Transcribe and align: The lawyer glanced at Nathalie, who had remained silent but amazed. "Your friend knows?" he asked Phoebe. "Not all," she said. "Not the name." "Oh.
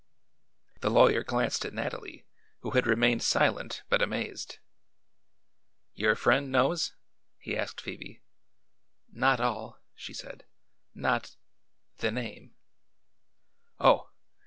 The 0.79 0.89
lawyer 0.89 1.23
glanced 1.23 1.63
at 1.63 1.75
Nathalie, 1.75 2.25
who 2.61 2.71
had 2.71 2.87
remained 2.87 3.21
silent 3.21 3.83
but 3.87 4.01
amazed. 4.01 4.57
"Your 5.93 6.15
friend 6.15 6.51
knows?" 6.51 6.95
he 7.37 7.55
asked 7.55 7.79
Phoebe. 7.79 8.23
"Not 9.11 9.39
all," 9.39 9.79
she 9.93 10.15
said. 10.15 10.47
"Not 10.95 11.35
the 11.97 12.09
name." 12.11 12.55
"Oh. 13.79 14.09